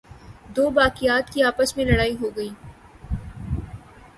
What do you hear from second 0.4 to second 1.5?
دوباقیات کی